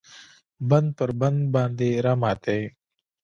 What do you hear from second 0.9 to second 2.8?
پر بند باندې راماتی